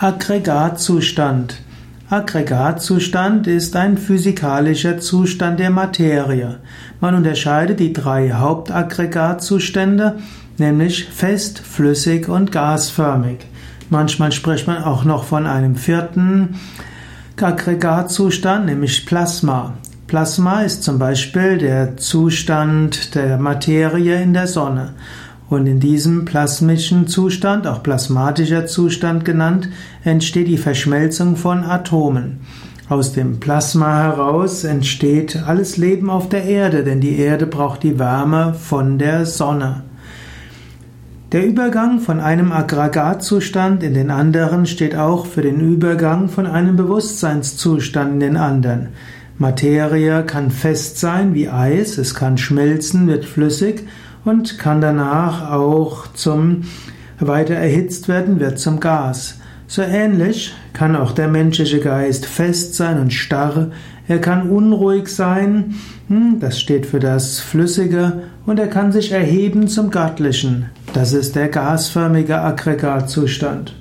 Aggregatzustand. 0.00 1.56
Aggregatzustand 2.08 3.48
ist 3.48 3.74
ein 3.74 3.98
physikalischer 3.98 5.00
Zustand 5.00 5.58
der 5.58 5.70
Materie. 5.70 6.60
Man 7.00 7.16
unterscheidet 7.16 7.80
die 7.80 7.92
drei 7.92 8.30
Hauptaggregatzustände, 8.30 10.20
nämlich 10.56 11.06
fest, 11.06 11.58
flüssig 11.58 12.28
und 12.28 12.52
gasförmig. 12.52 13.38
Manchmal 13.90 14.30
spricht 14.30 14.68
man 14.68 14.84
auch 14.84 15.04
noch 15.04 15.24
von 15.24 15.48
einem 15.48 15.74
vierten 15.74 16.60
Aggregatzustand, 17.36 18.66
nämlich 18.66 19.04
Plasma. 19.04 19.78
Plasma 20.06 20.60
ist 20.60 20.84
zum 20.84 21.00
Beispiel 21.00 21.58
der 21.58 21.96
Zustand 21.96 23.16
der 23.16 23.36
Materie 23.36 24.22
in 24.22 24.32
der 24.32 24.46
Sonne. 24.46 24.94
Und 25.48 25.66
in 25.66 25.80
diesem 25.80 26.24
plasmischen 26.26 27.06
Zustand, 27.06 27.66
auch 27.66 27.82
plasmatischer 27.82 28.66
Zustand 28.66 29.24
genannt, 29.24 29.68
entsteht 30.04 30.48
die 30.48 30.58
Verschmelzung 30.58 31.36
von 31.36 31.64
Atomen. 31.64 32.40
Aus 32.90 33.12
dem 33.12 33.38
Plasma 33.38 34.02
heraus 34.02 34.64
entsteht 34.64 35.42
alles 35.46 35.76
Leben 35.76 36.10
auf 36.10 36.28
der 36.28 36.44
Erde, 36.44 36.84
denn 36.84 37.00
die 37.00 37.18
Erde 37.18 37.46
braucht 37.46 37.82
die 37.82 37.98
Wärme 37.98 38.54
von 38.54 38.98
der 38.98 39.26
Sonne. 39.26 39.82
Der 41.32 41.46
Übergang 41.46 42.00
von 42.00 42.20
einem 42.20 42.52
Aggregatzustand 42.52 43.82
in 43.82 43.92
den 43.92 44.10
anderen 44.10 44.64
steht 44.64 44.96
auch 44.96 45.26
für 45.26 45.42
den 45.42 45.60
Übergang 45.60 46.30
von 46.30 46.46
einem 46.46 46.76
Bewusstseinszustand 46.76 48.14
in 48.14 48.20
den 48.20 48.36
anderen. 48.38 48.88
Materie 49.36 50.22
kann 50.24 50.50
fest 50.50 50.98
sein 50.98 51.34
wie 51.34 51.50
Eis, 51.50 51.98
es 51.98 52.14
kann 52.14 52.38
schmelzen, 52.38 53.06
wird 53.06 53.26
flüssig 53.26 53.86
und 54.28 54.58
kann 54.58 54.80
danach 54.80 55.50
auch 55.50 56.06
zum 56.12 56.64
weiter 57.18 57.54
erhitzt 57.54 58.08
werden, 58.08 58.38
wird 58.38 58.58
zum 58.58 58.78
Gas. 58.78 59.38
So 59.66 59.82
ähnlich 59.82 60.54
kann 60.72 60.94
auch 60.96 61.12
der 61.12 61.28
menschliche 61.28 61.80
Geist 61.80 62.26
fest 62.26 62.74
sein 62.74 63.00
und 63.00 63.12
starr. 63.12 63.70
Er 64.06 64.20
kann 64.20 64.48
unruhig 64.48 65.08
sein, 65.08 65.74
hm, 66.08 66.40
das 66.40 66.60
steht 66.60 66.86
für 66.86 67.00
das 67.00 67.40
Flüssige, 67.40 68.22
und 68.46 68.58
er 68.58 68.68
kann 68.68 68.92
sich 68.92 69.12
erheben 69.12 69.68
zum 69.68 69.90
Göttlichen. 69.90 70.70
Das 70.94 71.12
ist 71.12 71.36
der 71.36 71.48
gasförmige 71.48 72.40
Aggregatzustand. 72.40 73.74